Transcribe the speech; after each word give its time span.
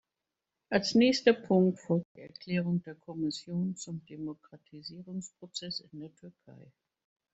Als 0.71 0.95
nächster 0.95 1.31
Punkt 1.33 1.79
folgt 1.79 2.07
die 2.15 2.21
Erklärung 2.21 2.81
der 2.81 2.95
Kommission 2.95 3.75
zum 3.75 4.03
Demokratisierungsprozess 4.07 5.81
in 5.91 5.99
der 5.99 6.15
Türkei. 6.15 6.71